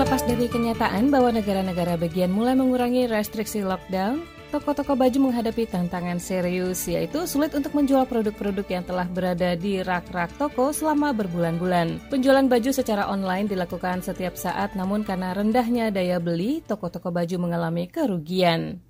Terlepas 0.00 0.24
dari 0.24 0.48
kenyataan 0.48 1.12
bahwa 1.12 1.28
negara-negara 1.28 2.00
bagian 2.00 2.32
mulai 2.32 2.56
mengurangi 2.56 3.04
restriksi 3.04 3.60
lockdown, 3.60 4.24
toko-toko 4.48 4.96
baju 4.96 5.28
menghadapi 5.28 5.68
tantangan 5.68 6.16
serius, 6.16 6.88
yaitu 6.88 7.28
sulit 7.28 7.52
untuk 7.52 7.76
menjual 7.76 8.08
produk-produk 8.08 8.64
yang 8.72 8.80
telah 8.80 9.04
berada 9.04 9.52
di 9.60 9.84
rak-rak 9.84 10.32
toko 10.40 10.72
selama 10.72 11.12
berbulan-bulan. 11.12 12.00
Penjualan 12.08 12.48
baju 12.48 12.72
secara 12.72 13.12
online 13.12 13.52
dilakukan 13.52 14.00
setiap 14.00 14.40
saat, 14.40 14.72
namun 14.72 15.04
karena 15.04 15.36
rendahnya 15.36 15.92
daya 15.92 16.16
beli, 16.16 16.64
toko-toko 16.64 17.12
baju 17.12 17.36
mengalami 17.36 17.84
kerugian. 17.84 18.80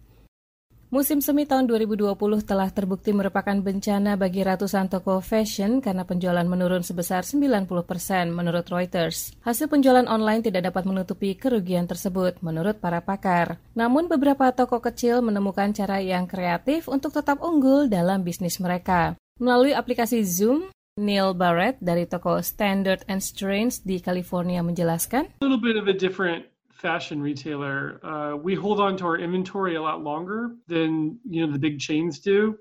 Musim 0.91 1.23
semi 1.23 1.47
tahun 1.47 1.71
2020 1.71 2.19
telah 2.43 2.67
terbukti 2.67 3.15
merupakan 3.15 3.55
bencana 3.55 4.19
bagi 4.19 4.43
ratusan 4.43 4.91
toko 4.91 5.23
fashion 5.23 5.79
karena 5.79 6.03
penjualan 6.03 6.43
menurun 6.43 6.83
sebesar 6.83 7.23
90% 7.23 7.71
persen 7.87 8.35
menurut 8.35 8.67
Reuters. 8.67 9.31
Hasil 9.47 9.71
penjualan 9.71 10.03
online 10.11 10.43
tidak 10.43 10.67
dapat 10.67 10.91
menutupi 10.91 11.39
kerugian 11.39 11.87
tersebut 11.87 12.43
menurut 12.43 12.83
para 12.83 12.99
pakar. 13.07 13.63
Namun 13.79 14.11
beberapa 14.11 14.51
toko 14.51 14.83
kecil 14.83 15.23
menemukan 15.23 15.71
cara 15.71 16.03
yang 16.03 16.27
kreatif 16.27 16.91
untuk 16.91 17.15
tetap 17.15 17.39
unggul 17.39 17.87
dalam 17.87 18.27
bisnis 18.27 18.59
mereka. 18.59 19.15
Melalui 19.39 19.71
aplikasi 19.71 20.27
Zoom, 20.27 20.75
Neil 20.99 21.39
Barrett 21.39 21.79
dari 21.79 22.03
toko 22.11 22.43
Standard 22.43 23.07
and 23.07 23.23
Strange 23.23 23.79
di 23.87 24.03
California 24.03 24.59
menjelaskan, 24.59 25.39
fashion 26.81 27.21
retailer, 27.21 28.01
uh, 28.01 28.35
we 28.41 28.57
hold 28.57 28.81
on 28.81 28.97
to 28.97 29.05
our 29.05 29.21
inventory 29.21 29.77
a 29.77 29.83
lot 29.83 30.01
longer 30.01 30.57
than 30.67 31.21
you 31.29 31.45
know 31.45 31.53
the 31.53 31.61
big 31.61 31.79
chains 31.79 32.19
do 32.19 32.57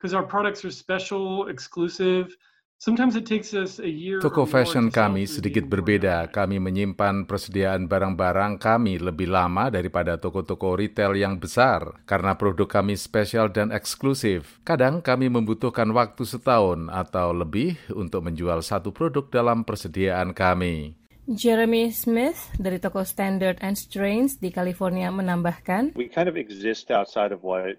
because 0.00 0.16
our 0.16 0.24
products 0.24 0.64
are 0.64 0.72
special, 0.72 1.52
exclusive. 1.52 2.32
Sometimes 2.80 3.12
it 3.12 3.28
takes 3.28 3.52
us 3.52 3.76
a 3.76 3.92
year. 3.92 4.24
Toko 4.24 4.48
fashion 4.48 4.88
kami 4.88 5.28
sedikit 5.28 5.68
berbeda. 5.68 6.32
Kami 6.32 6.56
menyimpan 6.56 7.28
persediaan 7.28 7.84
barang-barang 7.84 8.56
kami 8.56 8.96
lebih 8.96 9.28
lama 9.28 9.68
daripada 9.68 10.16
toko-toko 10.16 10.80
retail 10.80 11.12
yang 11.12 11.36
besar 11.36 12.00
karena 12.08 12.40
produk 12.40 12.80
kami 12.80 12.96
spesial 12.96 13.52
dan 13.52 13.68
eksklusif. 13.68 14.64
Kadang 14.64 15.04
kami 15.04 15.28
membutuhkan 15.28 15.92
waktu 15.92 16.24
setahun 16.24 16.88
atau 16.88 17.36
lebih 17.36 17.76
untuk 17.92 18.24
menjual 18.24 18.64
satu 18.64 18.96
produk 18.96 19.28
dalam 19.28 19.60
persediaan 19.60 20.32
kami. 20.32 20.99
Jeremy 21.30 21.94
Smith 21.94 22.50
dari 22.58 22.82
toko 22.82 23.06
Standard 23.06 23.62
and 23.62 23.78
Strange 23.78 24.42
di 24.42 24.50
California 24.50 25.06
menambahkan, 25.14 25.94
we 25.94 26.10
kind 26.10 26.26
of 26.26 26.34
exist 26.34 26.90
outside 26.90 27.30
of 27.30 27.46
what 27.46 27.78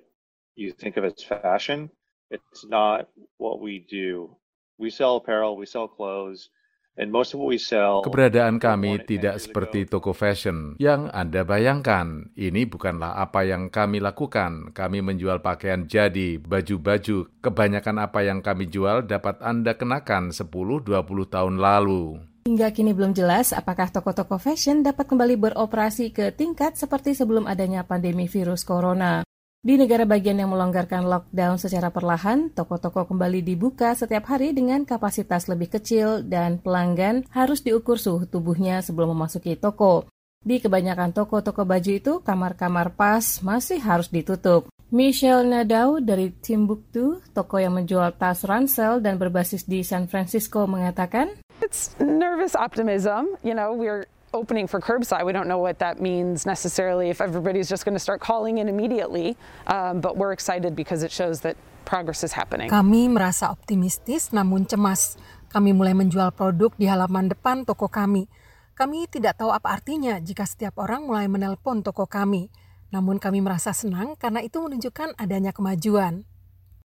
you 0.55 0.71
think 0.71 0.95
of 0.95 1.03
as 1.03 1.19
fashion. 1.19 1.91
It's 2.31 2.63
not 2.63 3.11
what 3.35 3.59
we 3.59 3.83
do. 3.83 4.39
We 4.79 4.87
sell 4.87 5.19
apparel, 5.19 5.59
we 5.59 5.67
sell 5.67 5.91
clothes, 5.91 6.47
and 6.95 7.11
most 7.11 7.35
of 7.35 7.43
what 7.43 7.51
we 7.51 7.59
sell. 7.59 8.07
Keberadaan 8.07 8.55
kami 8.55 9.03
tidak 9.03 9.43
seperti 9.43 9.83
toko 9.83 10.15
fashion 10.15 10.79
yang 10.79 11.11
Anda 11.11 11.43
bayangkan. 11.43 12.31
Ini 12.39 12.71
bukanlah 12.71 13.19
apa 13.19 13.43
yang 13.43 13.67
kami 13.67 13.99
lakukan. 13.99 14.71
Kami 14.71 15.03
menjual 15.03 15.43
pakaian 15.43 15.91
jadi, 15.91 16.39
baju-baju. 16.39 17.27
Kebanyakan 17.43 17.99
apa 17.99 18.23
yang 18.23 18.39
kami 18.39 18.71
jual 18.71 19.03
dapat 19.03 19.43
Anda 19.43 19.75
kenakan 19.75 20.31
10-20 20.31 20.87
tahun 21.27 21.59
lalu. 21.59 22.30
Hingga 22.41 22.73
kini 22.73 22.97
belum 22.97 23.13
jelas 23.13 23.53
apakah 23.53 23.93
toko-toko 23.93 24.41
fashion 24.41 24.81
dapat 24.81 25.05
kembali 25.05 25.37
beroperasi 25.37 26.09
ke 26.09 26.33
tingkat 26.33 26.73
seperti 26.73 27.13
sebelum 27.13 27.45
adanya 27.45 27.85
pandemi 27.85 28.25
virus 28.25 28.65
corona. 28.65 29.21
Di 29.61 29.77
negara 29.77 30.09
bagian 30.09 30.41
yang 30.41 30.49
melonggarkan 30.49 31.05
lockdown 31.05 31.61
secara 31.61 31.93
perlahan, 31.93 32.49
toko-toko 32.49 33.05
kembali 33.05 33.45
dibuka 33.45 33.93
setiap 33.93 34.25
hari 34.33 34.57
dengan 34.57 34.89
kapasitas 34.89 35.45
lebih 35.45 35.69
kecil 35.69 36.25
dan 36.25 36.57
pelanggan 36.57 37.29
harus 37.29 37.61
diukur 37.61 38.01
suhu 38.01 38.25
tubuhnya 38.25 38.81
sebelum 38.81 39.13
memasuki 39.13 39.53
toko. 39.53 40.09
Di 40.41 40.57
kebanyakan 40.57 41.13
toko-toko 41.13 41.61
baju 41.61 41.91
itu, 41.93 42.13
kamar-kamar 42.25 42.97
pas 42.97 43.21
masih 43.45 43.77
harus 43.85 44.09
ditutup. 44.09 44.65
Michelle 44.91 45.45
Nadau 45.45 46.01
dari 46.01 46.33
Timbuktu, 46.33 47.21
toko 47.31 47.61
yang 47.61 47.77
menjual 47.77 48.17
tas 48.17 48.41
ransel 48.41 48.97
dan 48.99 49.21
berbasis 49.21 49.69
di 49.69 49.85
San 49.85 50.09
Francisco 50.09 50.65
mengatakan, 50.65 51.31
It's 51.61 51.93
nervous 52.01 52.57
optimism. 52.57 53.37
You 53.45 53.53
know, 53.53 53.73
we're 53.73 54.09
opening 54.33 54.65
for 54.65 54.79
curbside. 54.79 55.25
We 55.25 55.31
don't 55.31 55.47
know 55.47 55.59
what 55.59 55.79
that 55.79 56.01
means 56.01 56.45
necessarily 56.45 57.09
if 57.09 57.21
everybody's 57.21 57.69
just 57.69 57.85
going 57.85 57.95
to 57.95 58.01
start 58.01 58.19
calling 58.19 58.57
in 58.57 58.67
immediately. 58.67 59.37
Um, 59.67 60.01
but 60.01 60.17
we're 60.17 60.33
excited 60.33 60.75
because 60.75 61.03
it 61.03 61.11
shows 61.11 61.41
that 61.41 61.55
progress 61.85 62.23
is 62.23 62.33
happening. 62.33 62.71
Kami 62.71 63.11
merasa 63.11 63.51
optimistis 63.51 64.33
namun 64.33 64.65
cemas. 64.65 65.19
Kami 65.51 65.75
mulai 65.75 65.91
menjual 65.91 66.31
produk 66.31 66.71
di 66.79 66.87
halaman 66.87 67.27
depan 67.27 67.67
toko 67.67 67.91
kami. 67.91 68.31
Kami 68.71 69.05
tidak 69.11 69.37
tahu 69.37 69.51
apa 69.51 69.75
artinya 69.77 70.15
jika 70.23 70.47
setiap 70.47 70.79
orang 70.79 71.05
mulai 71.05 71.27
menelpon 71.27 71.83
toko 71.83 72.07
kami. 72.07 72.47
Namun 72.91 73.19
kami 73.19 73.43
merasa 73.43 73.75
senang 73.75 74.15
karena 74.15 74.39
itu 74.39 74.63
menunjukkan 74.63 75.19
adanya 75.19 75.51
kemajuan. 75.51 76.23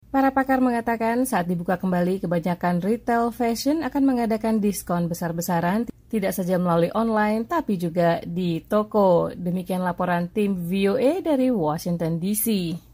Para 0.09 0.33
pakar 0.33 0.65
mengatakan 0.65 1.29
saat 1.29 1.45
dibuka 1.45 1.77
kembali 1.77 2.25
kebanyakan 2.25 2.81
retail 2.81 3.29
fashion 3.29 3.85
akan 3.85 4.09
mengadakan 4.09 4.57
diskon 4.57 5.05
besar-besaran 5.05 5.85
tidak 6.09 6.33
saja 6.33 6.57
melalui 6.57 6.89
online 6.97 7.45
tapi 7.45 7.77
juga 7.77 8.25
di 8.25 8.65
toko. 8.65 9.29
Demikian 9.37 9.85
laporan 9.85 10.33
tim 10.33 10.57
VOA 10.65 11.21
dari 11.21 11.53
Washington 11.53 12.17
DC. 12.17 12.88